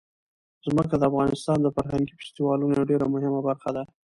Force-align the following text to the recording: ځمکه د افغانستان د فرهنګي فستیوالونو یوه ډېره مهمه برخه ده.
ځمکه 0.65 0.95
د 0.97 1.03
افغانستان 1.09 1.57
د 1.61 1.67
فرهنګي 1.75 2.13
فستیوالونو 2.19 2.73
یوه 2.75 2.87
ډېره 2.91 3.05
مهمه 3.13 3.39
برخه 3.47 3.69
ده. 3.75 3.83